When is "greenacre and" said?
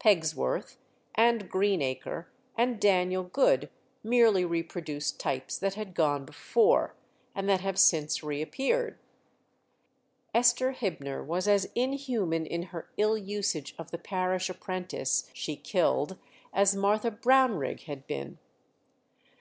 1.48-2.80